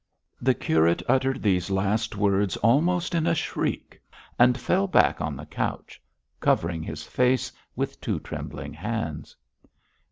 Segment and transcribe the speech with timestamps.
[0.41, 4.01] The curate uttered these last words almost in a shriek,
[4.39, 6.01] and fell back on the couch,
[6.39, 9.35] covering his face with two trembling hands.